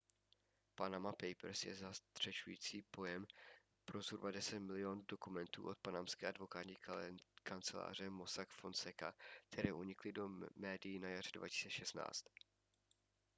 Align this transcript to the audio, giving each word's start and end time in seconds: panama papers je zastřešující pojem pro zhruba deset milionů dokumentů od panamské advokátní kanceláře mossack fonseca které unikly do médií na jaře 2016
panama 0.75 1.11
papers 1.11 1.63
je 1.63 1.75
zastřešující 1.75 2.81
pojem 2.81 3.25
pro 3.85 4.01
zhruba 4.01 4.31
deset 4.31 4.59
milionů 4.59 5.01
dokumentů 5.07 5.67
od 5.69 5.77
panamské 5.79 6.27
advokátní 6.27 6.75
kanceláře 7.43 8.09
mossack 8.09 8.51
fonseca 8.51 9.13
které 9.49 9.73
unikly 9.73 10.11
do 10.11 10.29
médií 10.55 10.99
na 10.99 11.09
jaře 11.09 11.29
2016 11.33 12.23